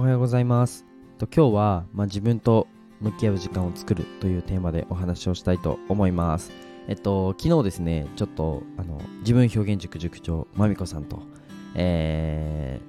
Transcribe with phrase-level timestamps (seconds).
[0.00, 0.86] おはようございます。
[1.18, 2.68] と今日は、まあ、自分と
[3.02, 6.52] 向き合う時間を作るというテーマでお話をしたいと思います。
[6.88, 11.20] えっと昨日ですねちょっとあの自分表現塾塾長まみこさんと
[11.74, 12.80] え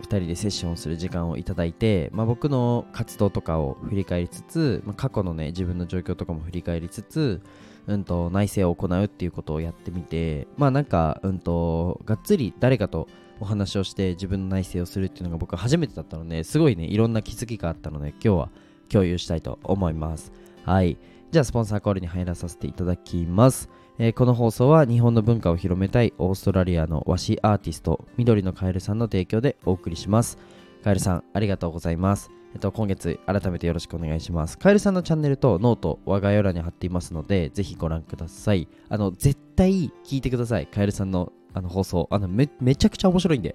[0.00, 7.40] ー、2人でセッションをする時間をいただいて、まあ、僕の活動とかを振り返りつつ、まあ、過去のね自分の状況とかも振り返りつつ
[7.86, 13.06] うんと内省を行うっていうことをやってみてまあなんかうんとがっつり誰かと
[13.40, 18.50] お話をして自分の内省をするっていうのが僕初めてだったのですごいねいろんな気づきがあったので今日は
[18.88, 20.32] 共有したいと思います
[20.64, 20.98] はい
[21.30, 23.68] じゃあスポンサーコールに入らさせていただきます
[24.00, 30.38] えー、この放送は日本の文化を広めたいオーストラリアの和紙アーティスト緑のカエルさんの提供でお送りします
[30.84, 34.56] カエルさんありがとうございますえっと、今月改めてよろしくお願いします。
[34.56, 38.68] カエルさんのチャンネルとノート、概要欄に貼っていますので、ぜひご覧ください。
[38.88, 40.66] あの、絶対聞いてください。
[40.66, 42.08] カエルさんのあの放送。
[42.10, 43.54] あのめ、めちゃくちゃ面白いんで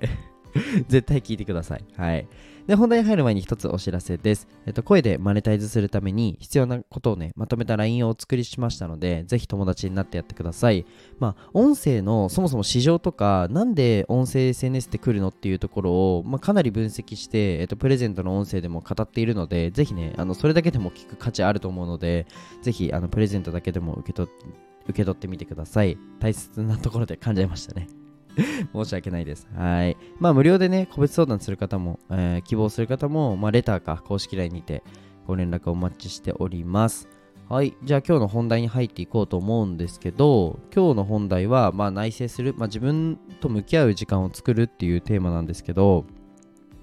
[0.87, 1.83] 絶対聞いてください。
[1.95, 2.27] はい。
[2.67, 4.47] で、本題に入る前に一つお知らせです。
[4.65, 10.85] えっと、声でマネタイズするために必要なことをね、まとめた LINE をお作りしましたので、ぜひ友達になってやってください。
[11.19, 22.27] まあ、音声のそもそも市場とか、なんで音声 SNS って来るのっていうところを、まあ、かなり分析して、えっと、プレゼントの音声でも語っているので、ぜひね、あの、それだけでも聞く価値あると思うので、
[22.61, 25.97] ぜひ、あの、プレゼントだけでも受け取って、受け取ってみてください。
[26.19, 27.87] 大切なところで噛んじましたね。
[28.73, 29.47] 申し訳ないです。
[29.55, 29.97] はい。
[30.19, 34.83] まあ、無料でね、個別相談する方も、えー、希望する方も、まあ、レターか公式 LINE にて
[35.27, 37.07] ご連絡をお待ちしております。
[37.49, 37.75] はい。
[37.83, 46.05] じゃあ今日の本題に入っていこうと思うんですけど、今日の本題は、まあ、内省する、まあ、自分と向き合う時間を作るっていうテーマなんですけど、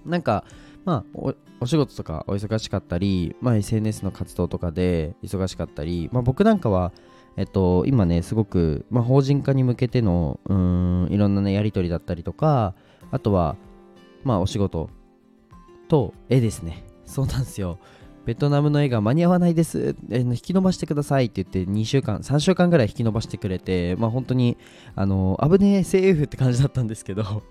[0.05, 0.45] なんか、
[0.85, 6.93] まあお、仕事とかお忙しかったり、まあ、SNS の活動とかで忙しかったり、まあ、僕なんかは、
[7.37, 12.75] えっと、今ね、すごく、まあ、法人化に向けての、うん、いろんなね、やり取りだったりとか、
[13.11, 13.57] あとは、
[14.25, 14.91] まあ、お仕事
[15.89, 16.85] と絵ですね。
[17.07, 17.79] そうなんですよ。
[18.27, 24.59] ベトナムの絵が間に合わないです、え引き伸ばしてくださいって言って2週間、3週間ぐらい引き伸ばしてくれて、まあ本当に、
[24.95, 27.43] あの、危ねえセーフって感じだったんですけど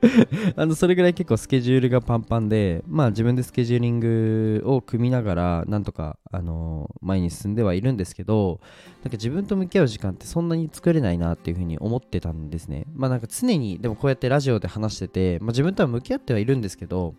[0.56, 8.60] あのそれぐらい結構スケジュールがパンパンで、まあ自分でスケジューリングを組みながら、なんとか、あの前に進んではいるんですけど、
[9.02, 12.86] なんか自分と向き合う時間ってそんなに作れないなっていうふうに思ってたんですね。
[12.94, 17.14] まあなんか常に、でもこうやってラジオで話してて、まあ自分とは向き合ってはいるんですけど、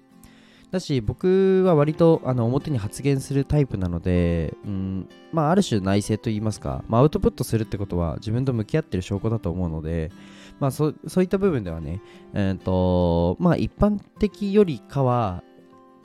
[0.72, 10.12] だし僕は割とあの表に発言するタイプなので、うんまあ、ある種内省といいますか、まあ、アウトプットするってことは自分と向き合ってる証拠だと思うので、
[10.60, 12.02] まあ、そそういった部分ではね、
[12.34, 15.44] えーとまあ、一般的よりかは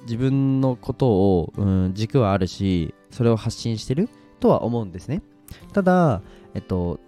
[0.03, 4.09] 自分のことを、うん、軸はあるしそれを発信してる
[4.41, 5.23] とは思うんですね。
[5.73, 6.23] ただ、
[6.55, 6.99] えっと、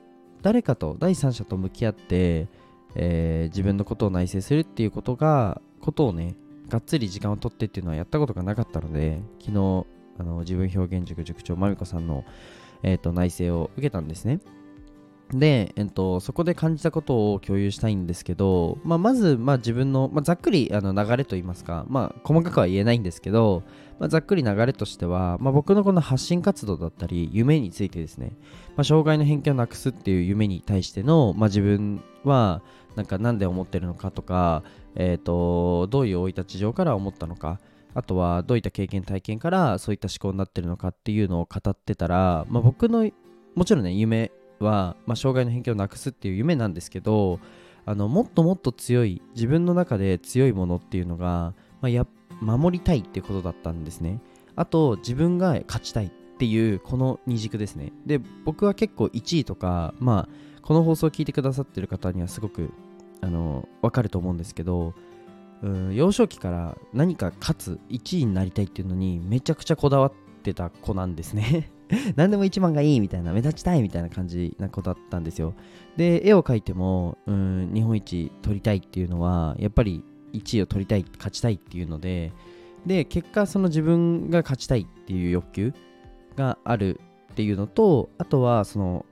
[0.43, 2.47] 誰かと第三者と向き合って、
[2.95, 6.37] えー、自分のことを内省するっていうことがことをね
[6.69, 9.87] がっつり時間を取ってっていうのはやったことがなかったので昨日
[10.19, 12.25] あの自分表現塾塾長まみこさんの、
[12.83, 14.41] えーと内省を受けたんですね。
[15.35, 23.65] で、えっと、そこで感じたことを共有したいんですけど、まあ、まず、まあ、自分の、まあ、ざっくりあの流れといいますか、まあ、細かくは言えないんですけど、
[23.99, 28.33] まあ、ざっくり流れとしては、まあ、僕のこの発信活動だったり夢についてですね、
[28.77, 32.63] まあ、障害の偏見をなくすっていう夢に対しての、まあ、自分は
[32.95, 34.63] なんか何で思ってるのかとか、
[34.95, 37.59] えーと、どういう生い立ち上から思ったのか
[37.93, 43.09] あとはどういった経験体験からそういった思考になってるのかっていうのを語ってたら、まあ、僕の
[43.55, 47.41] もちろんね夢は、まあ、障害の偏見をなくすっていう夢なんですけど
[47.87, 52.07] あのもっともっと強い自分の中で強いものっていうのが、まあ、や
[52.41, 54.21] 守りたいってことだったんですね。
[54.57, 57.93] あと自分が勝ちたいっていうこの二軸ですね。
[58.07, 62.71] で僕は結構1位とかまあこの放送を聞いてくださってる方にはすごく
[63.21, 64.95] あの分かると思うんですけど
[65.63, 71.71] うん幼少期から何か勝つ1位になりたいっていうのにめちゃくちゃこだわってた子なんですね。
[72.17, 75.55] 何でも一番がいいみたいな、目立ちたいみたいな感じな子だったんですよ。
[75.97, 82.33] で、絵を描いても、うん、日本一取りたいっていうのは、やっぱり1位を取りたい、勝ちたいっていうので、
[82.87, 85.73] で、結果、その自分が勝ちたいっていう欲求
[86.37, 87.01] がある
[87.33, 89.07] っていうのと、あとは、その、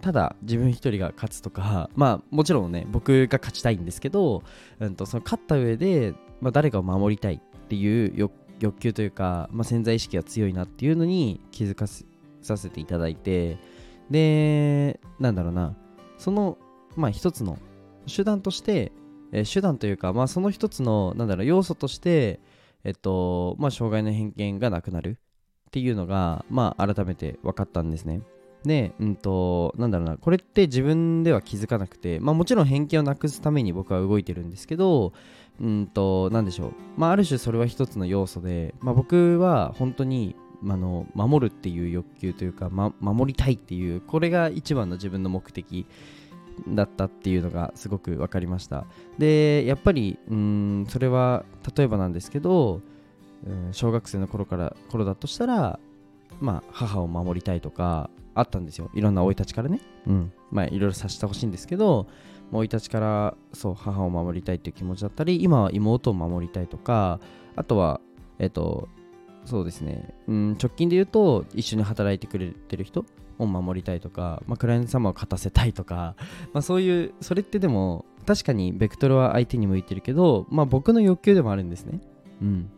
[0.00, 4.42] ただ自分一人が勝つとか、まあもちろんね、僕が勝ちたいんですけど、
[4.78, 13.58] うんと、その勝った上で、まあ、誰かを守りたいっていう欲欲求というか、まあ、潜在意識が強いなっていうのに気づかさせていただいて
[14.10, 15.76] でなんだろうな
[16.16, 16.58] その
[16.96, 17.58] まあ一つの
[18.06, 18.92] 手段として、
[19.32, 22.40] えー、手段というかまあその一つのなんだろう要素として
[22.84, 25.18] えっとまあ障害の偏見がなくなる
[25.68, 28.22] っていうのがまあ改めて分かったんですね。
[28.68, 35.12] で、うんと、なんだろうな、これって自分では気づかなくて、まあもちろん偏見をなくすために僕は動いてるんですけど、
[35.60, 36.72] うんと、なんでしょう。
[36.96, 40.36] まあある種それは一つの要素で、まあ僕は本当に、
[40.66, 45.86] あの守るっていう欲求というか、ま、守りたいっていうこれが一番の自分の目的
[46.66, 48.84] だったっていうのがすごく分かりました
[49.18, 51.44] でやっぱりうんそれは
[51.76, 52.80] 例えばなんですけど、
[53.70, 55.78] 小学生の頃から頃だとしたら
[56.40, 58.90] まあ母を守りたいとかあったんですよ。
[58.94, 59.80] いろんな生い立ちからね。
[60.06, 60.32] うん。
[60.50, 62.06] まあいろいろさせてほしいんですけど
[62.52, 67.20] 生い立ちからそう母を守りたいっていう気持ちだったり今は妹を守りたいとか
[67.56, 68.00] あとは
[68.38, 68.88] えっと
[69.44, 73.04] そうですね、うん、直近で言うと一緒に働いてくれてる人
[73.38, 76.16] を守りたいとか、まあ、クライアント様を勝たせたいとか、
[76.52, 82.00] まあ、そういうそれってでも確かにベクトルは相手に向いてるけど、まあ、僕の欲求でもあるんですね。
[82.42, 82.70] うん。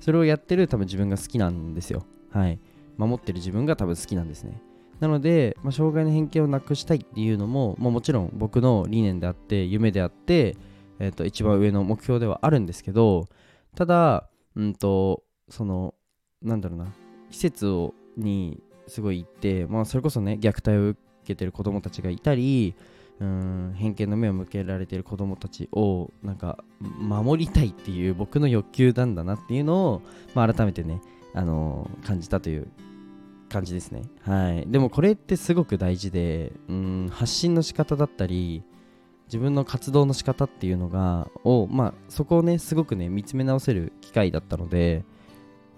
[0.00, 2.04] それをやってる多分自分が好きなんですよ。
[2.30, 2.58] はい
[2.96, 4.60] 守ってる自分が多分好きなんですね。
[5.00, 10.56] なので、まあ、障害の偏見をなくしたいっていうのも、まあ、もちろん僕の理念であって夢であって、
[10.98, 13.28] えー、と一番上の目標ではあるんですけど
[13.74, 15.94] ただ、うんとその
[16.42, 16.86] なんだろうな
[17.30, 22.74] 施設をにすごい行って、まあ、それこそね虐待を受けてる子供たちがいたり
[23.20, 30.02] うん偏見の目を向けられてる子供たちをなんか守りたいっていう僕の欲求なんだなっていうのを、
[30.34, 31.00] まあ、改めてね、
[31.34, 32.68] あの、感じたという
[33.48, 34.02] 感じですね。
[34.22, 34.64] はい。
[34.66, 38.62] でもこれってすごく大事で、うん、発信の仕方だったり、
[39.26, 45.04] 自分の活動の仕方っていうのが、を、まあ、そこをね、すごくね、見つめ直せる機会だったので、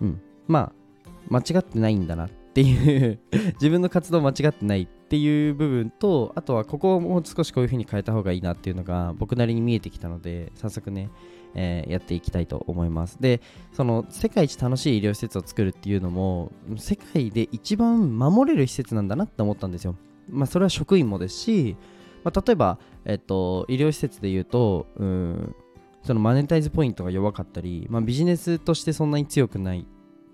[0.01, 3.19] うん、まあ、間違ってないんだなっていう
[3.55, 11.11] 自分の活動間違ってないっていう部分と、あとはここをもう少しこういう風に変えた方がいいなっていうのが僕なりに見えてきたので、早速ね、
[11.57, 13.21] えー、やっていきたいと思います。
[13.21, 13.41] で、
[13.73, 19.97] その世界一楽しい医療施設を作るっていうのも、世界で一番守れる施設なんだなって思ったんですよ。
[20.31, 21.77] まあ、それは職員もですし、
[22.23, 25.55] まあ、例えば、えっと、医療施設で言うと、うん
[26.07, 29.85] そのマネタイズポイントが弱かったり、まあ、ビジネスとしてそんなに強くないっ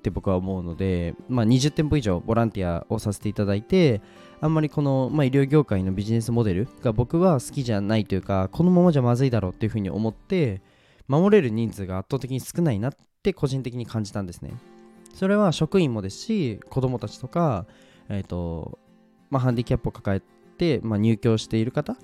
[0.03, 4.03] て僕は思うので、まあ、20店舗以上ボランティアをさせていただいて
[4.43, 10.61] あんまりこの、まあ、医療業界のビジネスモデルが僕は好きじゃないというかこのままじゃまずいだろうっていうふうに思って
[11.09, 14.55] 守れる人数が圧倒的に少ないなって個人的に感じたんですね。
[15.15, 17.67] それは職員もですし、子供たちとか、
[18.09, 18.79] え、ー、と、
[19.31, 20.23] まあ、ハンディキャップを抱え
[20.57, 21.97] て、まあ、入居している方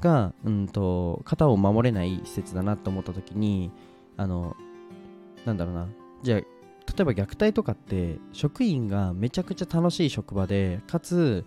[0.00, 3.70] が、うんと、肩を守れない施設だなと思った時に、
[4.16, 4.56] あの、
[5.44, 5.88] なんだろうな、
[6.22, 11.44] じゃあ、例えば虐待とかって職員がめちゃくちゃ楽しい職場でかつ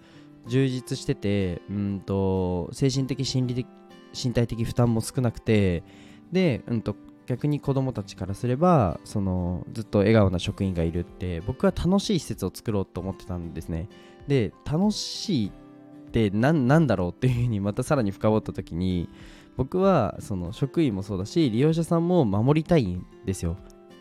[0.47, 3.67] 充実しててうんと精神的心理的
[4.13, 5.83] 身体的負担も少なくて
[6.31, 6.95] で、うんと、
[7.25, 13.87] 逆に子供たちからすればそのずっと笑顔な職員がいるって僕は楽しい施設を作ろうと思ってたんですね。
[14.27, 15.51] で楽しいっ
[16.11, 19.09] て何なんだろうっていうふうにまたさらに深掘った時に
[19.57, 23.57] 僕はその職員もそうだし利用者さんも守りたいんですよ。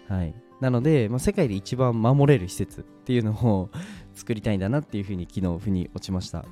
[0.09, 0.35] はい。
[0.61, 3.71] なので、まあ、世界で一番守れる施設っていうのを
[4.15, 6.47] 作りたいんだなっていうふうに昨日腑に落ちました。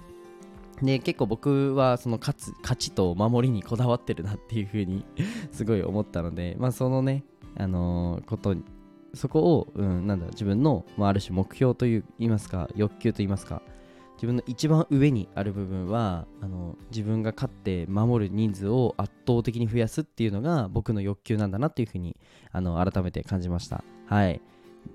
[0.83, 5.05] で結構僕はその勝つ勝ちと守りにこだわってるなっていう風に
[5.51, 7.25] すごい思ったので、まあ、そのね、
[7.57, 8.55] あのー、こと
[9.15, 13.63] そこを、うん、なんだ自分の、まあ、ある種目標といいますか欲求といいますか
[14.17, 22.17] 自分の一番上にある部分はあの自分が勝って守る人数を圧倒的に増やすっていうのが僕の欲求なんだなっていうふうに
[22.51, 23.85] あの改めて感じました。
[24.07, 24.41] はい。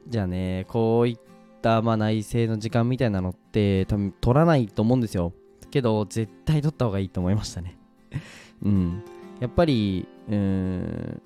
[0.07, 1.17] じゃあねこういっ
[1.61, 5.33] た、まあ、内政の時間みたいなのって多分取らないと思うんですよ。
[5.71, 7.77] けど絶対取った方がいいと思いましたね
[8.61, 9.03] うん
[9.39, 11.21] やっぱりうーん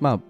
[0.00, 0.20] まあ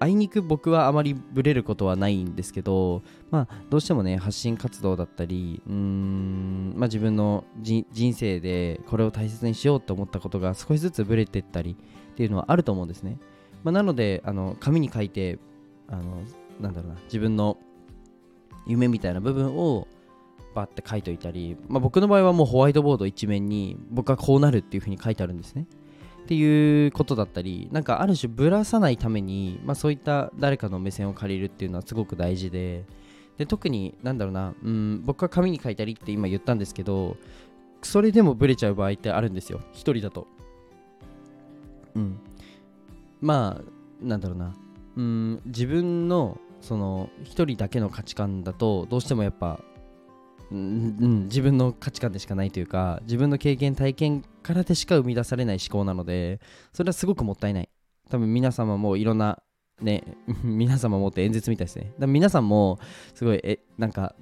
[0.00, 11.76] あいにく僕はあまりブレることはないんですけど、まあ、どうしてもね、発信活動だったり、うーん、まあ、自分の人生でこれを大切にしようと思ったことが少しずつブレてったり
[12.12, 13.18] っていうのはあると思うんですね。
[13.64, 15.38] まあ、なので、あの紙に書いて、
[15.88, 16.22] あの
[16.60, 17.58] なんだろうな、自分の
[18.66, 19.88] 夢みたいな部分を
[20.58, 25.66] バって書いておいたり、まあ、僕の場合はもうホワイトボード一面に僕はこうなるっていう風に書いてあるんですね。
[26.22, 32.84] っていうことだったり、なんかある種ぶらさないために、まあ、そういった誰かの目線を借りるっていうのはすごく大事で、
[33.38, 37.16] で特になんだろうな、うん、僕は紙に書いたりって今言ったんですけど、
[37.82, 40.26] それでもブレちゃう場合ってあるんですよ、一人だと。
[41.94, 42.18] うん。
[43.20, 44.54] まあ、なんだろうな、
[44.96, 49.60] うん、自分のその一人だけの価値観だとどうしてもやっぱ
[50.50, 56.40] うん、自分の価値観でしかないというか自分の経験体験からでしか生み出されない思考なので
[56.72, 57.68] それはすごくもったいない。
[58.10, 59.42] 多分皆様もいろんな
[59.80, 60.02] ね
[60.42, 61.92] 皆様もって演説みたいですね。
[61.98, 62.78] だ皆さんも
[63.14, 64.14] すごいえなんか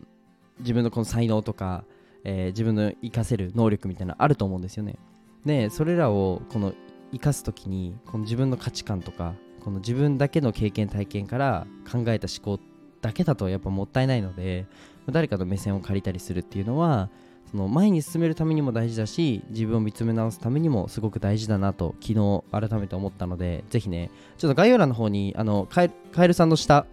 [0.58, 1.84] 自分のこの才能とか
[2.24, 4.96] えー自分の活かせる能力みたいなあると思うんですよね。
[5.44, 6.74] でそれらをこの
[7.12, 12.62] 生かす時にこの自分の価値観とかこの自分だけの経験体験から考えた思考
[13.00, 14.66] だけだとやっぱもったいないので
[15.12, 17.10] 誰かの目線を借りたりするっていうのは
[17.50, 26.86] その前に進めるためにも大事だし自分を見つめ直すためにもすごく大事だなと昨日改めて思ったのでぜひねちょっと概要欄の方にあのカエルカエルさんの下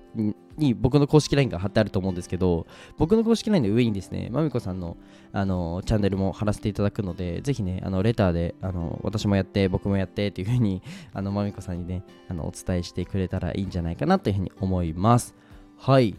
[0.57, 2.67] に僕の公式 LINE が貼ってあると思うんですけど
[2.97, 4.97] 僕の公式 LINE の上にですねまみこさんの
[5.31, 15.33] あのチャンネルも貼らせていただくのでぜひねあのレターであの私もやって僕もやってっていう風にあのまみこさんにねあのお伝えしてくれたらいいんじゃないかなというふうに思います。
[15.79, 16.15] はい。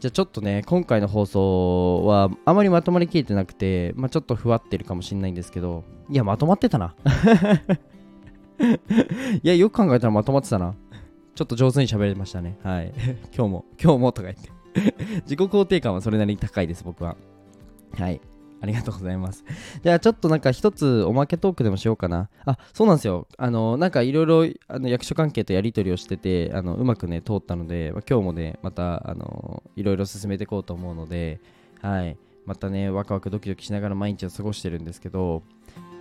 [0.00, 5.84] じゃあちょっとね今回の放送はあまりまとまりきれてなくて、まあ、ちょっとふわってるかもしれないんですけど。
[6.08, 6.94] いやまとまってたな。
[9.42, 10.74] いやよく考えたらまとまってたな。
[11.34, 12.58] ちょっと上手に喋れましたね。
[12.62, 12.92] はい。
[13.36, 14.50] 今日も今日もとか言って。
[15.22, 17.16] 自己肯定感はそれなりに高いです僕は。
[17.96, 18.20] はい
[18.60, 19.44] ありがとうございます。
[19.82, 22.28] じゃあちょっとなんか一つおまけトークでもしようかな。
[22.44, 23.28] あ、そうなんですよ。
[23.36, 24.44] あの、なんかいろいろ
[24.88, 31.40] 役所関係とやり取りをしてて、あのうまくね、通ったので、まあ、今日もね、またあのいろいろ進めていこうと思うので、
[31.80, 32.16] はい。
[32.46, 35.42] またね、ワクワクドキドキしながら毎日を過ごしてるんですけど、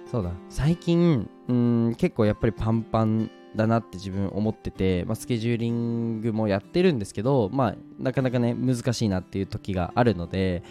[0.10, 10.64] そうだ、最近、うん、結構やっぱりパンパンだなって自分思ってて、まあ、スケジューリングもやってるんですけど、まあ、なかなかね、難しいなっていう時があるので、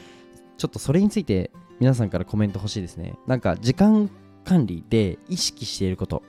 [0.56, 3.14] ちょっとそれについて皆さんからコメント欲しいですね。
[3.26, 4.10] なんか時間
[4.44, 6.22] 管理で意識していること、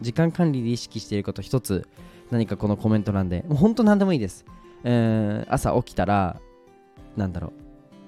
[0.00, 1.86] 時間管理で意識していること一つ。
[2.30, 4.44] 何かこのコメント欄で、もう本当何でもいいです。
[4.84, 6.40] えー朝起きたら、
[7.16, 7.52] なんだろ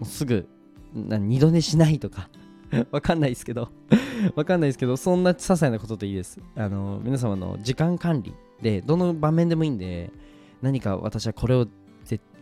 [0.00, 0.48] う、うすぐ
[0.94, 2.28] 二度寝しないとか、
[2.92, 3.70] わかんないですけど、
[4.36, 6.40] わかんないですけど、そんな些細なことでいいです。
[6.54, 10.10] あの、皆様の時間管理で、どの場面でもいいんで、
[10.60, 11.66] 何か私はこれを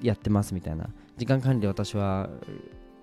[0.02, 2.28] やってますみたいな、時間管理で私は、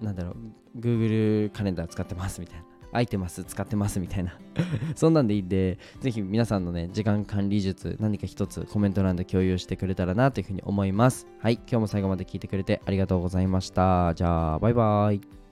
[0.02, 0.32] なんだろ
[0.76, 2.66] う、Google カレンダー使ってますみたいな。
[2.92, 4.38] 空いてます使ってますみたいな。
[4.96, 11.28] そんなんでいいんでぜひ皆さんのね時間管理術何か一つコメント欄で共有してくれたらなというふうに思います。
[11.42, 14.14] はい今日も最後まで聞いてくれてありがとうございました。
[14.16, 15.47] じゃあバイバイ。